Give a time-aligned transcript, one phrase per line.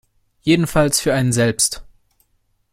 [0.41, 1.83] Jedenfalls für einen selbst.